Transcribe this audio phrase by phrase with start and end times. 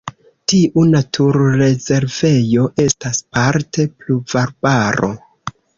[0.51, 5.17] Tiu naturrezervejo estas parte pluvarbaro.